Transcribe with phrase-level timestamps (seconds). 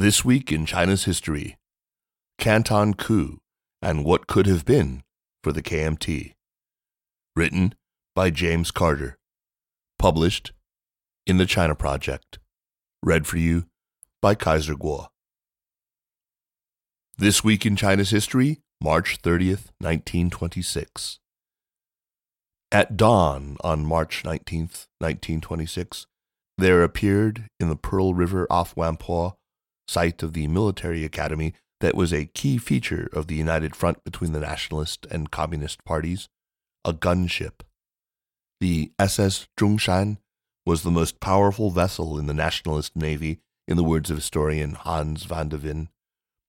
[0.00, 1.58] This week in China's history,
[2.38, 3.38] Canton coup
[3.82, 5.02] and what could have been
[5.44, 6.32] for the KMT.
[7.36, 7.74] Written
[8.14, 9.18] by James Carter.
[9.98, 10.52] Published
[11.26, 12.38] in the China Project.
[13.02, 13.66] Read for you
[14.22, 15.08] by Kaiser Kuo.
[17.18, 21.18] This week in China's history, March 30th, 1926.
[22.72, 26.06] At dawn on March 19th, 1926,
[26.56, 29.34] there appeared in the Pearl River off Whampoa,
[29.90, 34.32] site of the military academy that was a key feature of the united front between
[34.32, 36.28] the nationalist and communist parties,
[36.84, 37.62] a gunship.
[38.60, 40.18] The SS Zhongshan
[40.64, 45.24] was the most powerful vessel in the nationalist navy, in the words of historian Hans
[45.24, 45.88] van de Ven,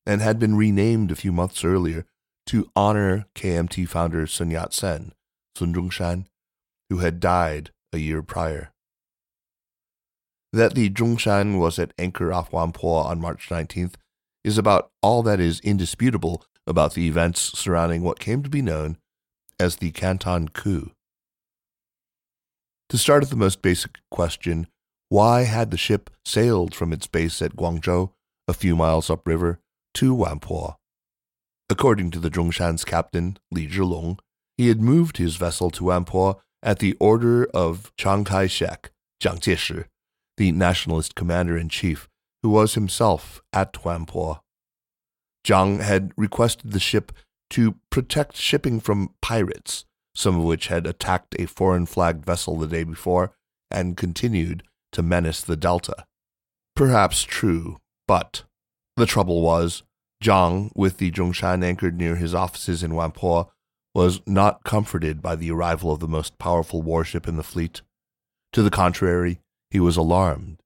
[0.05, 2.05] and had been renamed a few months earlier
[2.47, 5.13] to honor KMT founder Sun Yat sen
[5.55, 6.25] Sun Zhongshan,
[6.89, 8.71] who had died a year prior.
[10.53, 13.93] That the Zhongshan was at anchor off Whampoa on March 19th
[14.43, 18.97] is about all that is indisputable about the events surrounding what came to be known
[19.59, 20.91] as the Canton coup.
[22.89, 24.67] To start at the most basic question,
[25.07, 28.11] why had the ship sailed from its base at Guangzhou,
[28.47, 29.59] a few miles upriver,
[29.95, 30.75] to Whampoa?
[31.69, 34.19] According to the Zhongshan's captain, Li Zhilong,
[34.57, 38.91] he had moved his vessel to Whampoa at the order of Chiang Kai shek,
[39.21, 39.85] Jiang Jieshi,
[40.37, 42.07] the nationalist commander in chief,
[42.43, 44.41] who was himself at Whampoa.
[45.45, 47.11] Jiang had requested the ship
[47.51, 52.67] to protect shipping from pirates, some of which had attacked a foreign flagged vessel the
[52.67, 53.33] day before
[53.69, 56.05] and continued to menace the delta.
[56.75, 57.77] Perhaps true,
[58.07, 58.43] but
[58.97, 59.83] the trouble was,
[60.23, 63.47] Jiang, with the Zhongshan anchored near his offices in Whampoa,
[63.93, 67.81] was not comforted by the arrival of the most powerful warship in the fleet.
[68.53, 69.39] To the contrary,
[69.71, 70.61] he was alarmed.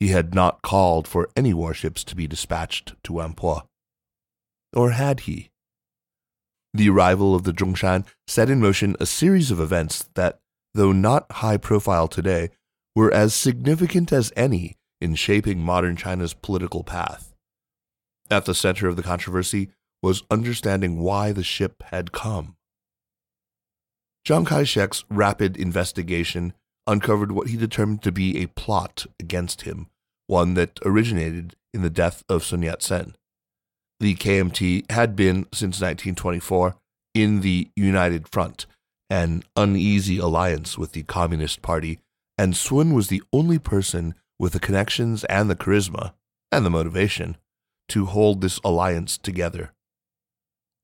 [0.00, 3.66] He had not called for any warships to be dispatched to Whampoa.
[4.72, 5.50] Or had he?
[6.72, 10.40] The arrival of the Zhongshan set in motion a series of events that,
[10.74, 12.50] though not high profile today,
[12.94, 17.34] were as significant as any in shaping modern China's political path.
[18.30, 19.70] At the center of the controversy
[20.02, 22.56] was understanding why the ship had come.
[24.24, 26.52] Chiang Kai shek's rapid investigation
[26.88, 29.88] uncovered what he determined to be a plot against him,
[30.26, 33.14] one that originated in the death of Sun Yat sen.
[34.00, 36.76] The KMT had been, since 1924,
[37.14, 38.66] in the United Front,
[39.10, 42.00] an uneasy alliance with the Communist Party,
[42.36, 46.12] and Sun was the only person with the connections and the charisma,
[46.50, 47.36] and the motivation,
[47.88, 49.72] to hold this alliance together.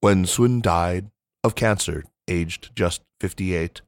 [0.01, 1.11] When Sun died
[1.45, 3.83] of cancer aged just 58.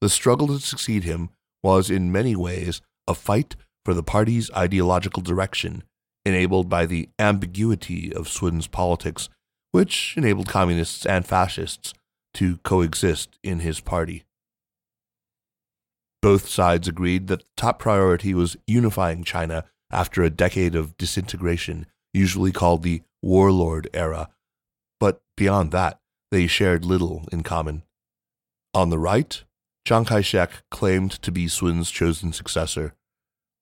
[0.00, 1.30] The struggle to succeed him
[1.62, 5.82] was in many ways a fight for the party's ideological direction,
[6.24, 9.28] enabled by the ambiguity of Sun's politics,
[9.72, 11.94] which enabled communists and fascists
[12.34, 14.24] to coexist in his party.
[16.20, 21.86] Both sides agreed that the top priority was unifying China after a decade of disintegration,
[22.14, 24.30] usually called the warlord era.
[25.00, 25.98] But beyond that,
[26.30, 27.82] they shared little in common.
[28.72, 29.42] On the right,
[29.86, 32.94] Chiang Kai shek claimed to be Sun's chosen successor.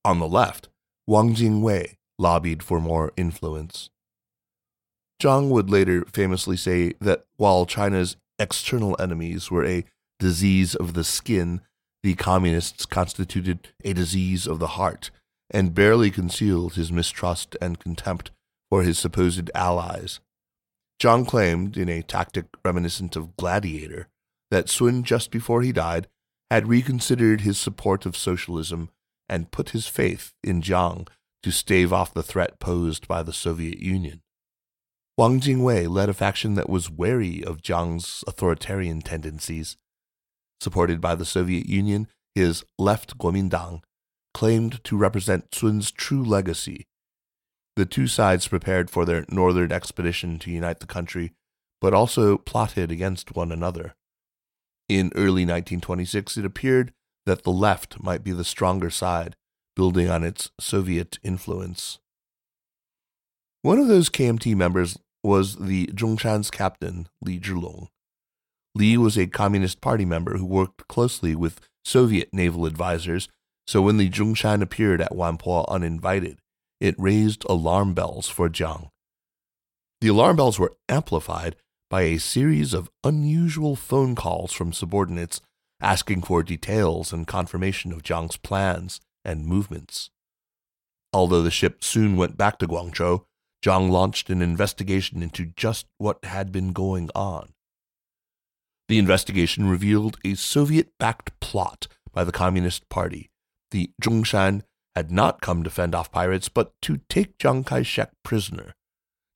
[0.04, 0.68] On the left,
[1.06, 3.90] Wang Jingwei lobbied for more influence.
[5.20, 9.84] Jiang would later famously say that while China's external enemies were a
[10.18, 11.60] disease of the skin,
[12.02, 15.10] the communists constituted a disease of the heart,
[15.50, 18.30] and barely concealed his mistrust and contempt
[18.70, 20.20] for his supposed allies.
[21.00, 24.08] Jiang claimed, in a tactic reminiscent of Gladiator,
[24.50, 26.08] that Sun, just before he died,
[26.50, 28.90] had reconsidered his support of socialism
[29.28, 31.08] and put his faith in Jiang
[31.42, 34.22] to stave off the threat posed by the Soviet Union.
[35.16, 39.76] Wang Jingwei led a faction that was wary of Jiang's authoritarian tendencies.
[40.60, 43.82] Supported by the Soviet Union, his left Kuomintang
[44.34, 46.86] claimed to represent Sun's true legacy
[47.76, 51.32] the two sides prepared for their northern expedition to unite the country,
[51.80, 53.94] but also plotted against one another.
[54.90, 56.92] In early 1926, it appeared
[57.24, 59.36] that the left might be the stronger side,
[59.76, 62.00] building on its Soviet influence.
[63.62, 67.86] One of those KMT members was the Zhongshan's captain, Li Zhilong.
[68.74, 73.28] Li was a Communist Party member who worked closely with Soviet naval advisors,
[73.68, 76.40] so when the Zhongshan appeared at Whampoa uninvited,
[76.80, 78.88] it raised alarm bells for Jiang.
[80.00, 81.54] The alarm bells were amplified
[81.90, 85.40] by a series of unusual phone calls from subordinates
[85.80, 90.10] asking for details and confirmation of Jiang's plans and movements.
[91.12, 93.24] Although the ship soon went back to Guangzhou,
[93.64, 97.52] Jiang launched an investigation into just what had been going on.
[98.88, 103.30] The investigation revealed a Soviet backed plot by the Communist Party.
[103.70, 104.62] The Zhongshan
[104.94, 108.74] had not come to fend off pirates, but to take Chiang Kai shek prisoner.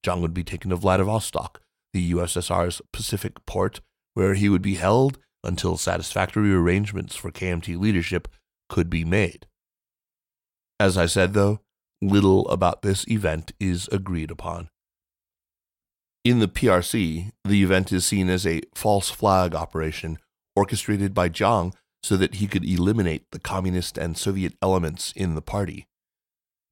[0.04, 1.60] Jiang would be taken to Vladivostok,
[1.94, 3.80] the USSR's Pacific port,
[4.12, 8.28] where he would be held until satisfactory arrangements for KMT leadership
[8.68, 9.46] could be made.
[10.78, 11.60] As I said, though,
[12.02, 14.68] little about this event is agreed upon.
[16.24, 20.18] In the PRC, the event is seen as a false flag operation
[20.56, 25.42] orchestrated by Jiang so that he could eliminate the communist and Soviet elements in the
[25.42, 25.86] party.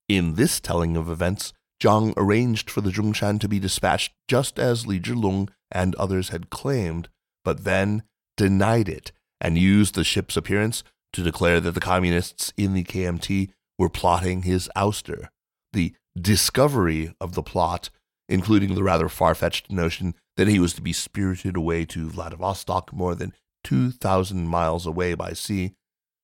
[0.09, 4.87] In this telling of events, Jiang arranged for the Zhongshan to be dispatched just as
[4.87, 7.08] Li Zhilong and others had claimed,
[7.44, 8.05] but then
[8.37, 13.50] denied it and used the ship's appearance to declare that the communists in the KMT
[13.79, 15.29] were plotting his ouster.
[15.73, 17.90] The discovery of the plot,
[18.28, 22.93] including the rather far fetched notion that he was to be spirited away to Vladivostok
[22.93, 23.32] more than
[23.64, 25.75] 2,000 miles away by sea,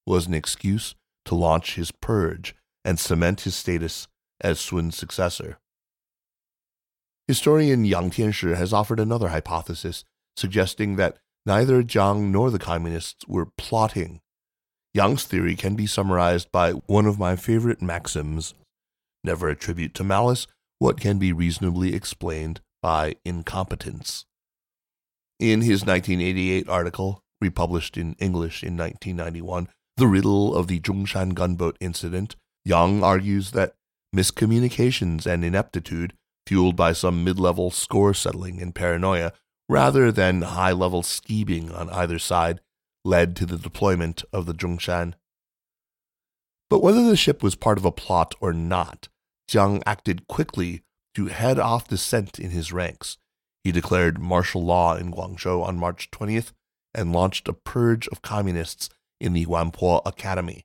[0.07, 0.95] was an excuse
[1.25, 2.55] to launch his purge
[2.85, 4.07] and cement his status
[4.41, 5.59] as Sun's successor.
[7.27, 10.05] Historian Yang Tianshi has offered another hypothesis,
[10.37, 14.21] suggesting that neither Jiang nor the communists were plotting.
[14.95, 18.55] Yang's theory can be summarized by one of my favorite maxims
[19.25, 20.47] never attribute to malice
[20.79, 24.25] what can be reasonably explained by incompetence.
[25.39, 31.77] In his 1988 article, republished in English in 1991, The Riddle of the Zhongshan Gunboat
[31.81, 33.75] Incident, Yang argues that
[34.15, 36.15] miscommunications and ineptitude,
[36.47, 39.33] fueled by some mid level score settling and paranoia,
[39.69, 42.61] rather than high level scheming on either side,
[43.05, 45.15] led to the deployment of the Zhongshan.
[46.71, 49.09] But whether the ship was part of a plot or not,
[49.49, 50.83] Jiang acted quickly
[51.15, 53.17] to head off dissent in his ranks.
[53.65, 56.53] He declared martial law in Guangzhou on March 20th
[56.95, 58.89] and launched a purge of communists
[59.21, 60.65] in the Whampoa Academy.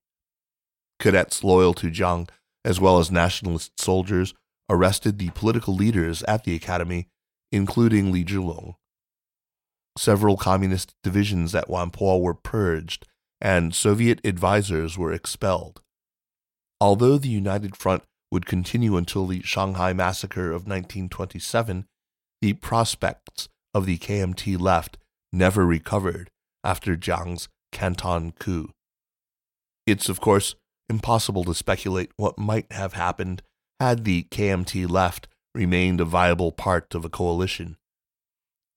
[0.99, 2.29] Cadets loyal to Jiang,
[2.65, 4.33] as well as nationalist soldiers,
[4.69, 7.07] arrested the political leaders at the academy,
[7.51, 8.75] including Li Zhilong.
[9.97, 13.05] Several communist divisions at Whampoa were purged,
[13.39, 15.81] and Soviet advisors were expelled.
[16.81, 21.85] Although the United Front would continue until the Shanghai Massacre of 1927,
[22.41, 24.97] the prospects of the KMT left
[25.31, 26.29] never recovered
[26.63, 28.69] after Jiang's Canton coup.
[29.85, 30.55] It's, of course,
[30.89, 33.41] impossible to speculate what might have happened
[33.79, 37.77] had the KMT left remained a viable part of a coalition.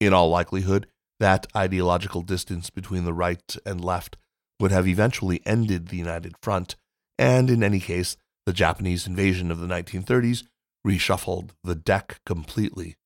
[0.00, 0.86] In all likelihood,
[1.20, 4.16] that ideological distance between the right and left
[4.60, 6.76] would have eventually ended the United Front,
[7.18, 10.44] and in any case, the Japanese invasion of the 1930s
[10.86, 12.96] reshuffled the deck completely.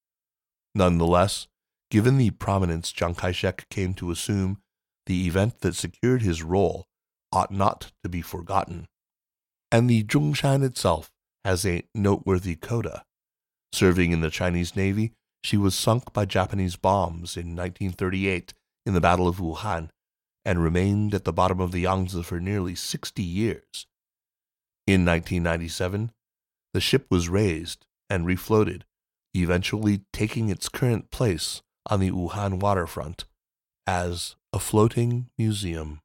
[0.74, 1.48] Nonetheless,
[1.90, 4.58] given the prominence Chiang Kai shek came to assume,
[5.06, 6.86] the event that secured his role
[7.32, 8.86] ought not to be forgotten.
[9.70, 11.10] And the Zhongshan itself
[11.44, 13.04] has a noteworthy coda.
[13.72, 18.52] Serving in the Chinese Navy, she was sunk by Japanese bombs in 1938
[18.84, 19.90] in the Battle of Wuhan
[20.44, 23.86] and remained at the bottom of the Yangtze for nearly 60 years.
[24.86, 26.10] In 1997,
[26.72, 28.82] the ship was raised and refloated,
[29.34, 33.24] eventually taking its current place on the Wuhan waterfront
[33.86, 36.00] as a floating museum.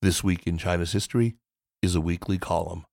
[0.00, 1.34] This Week in China's History
[1.82, 2.84] is a weekly column.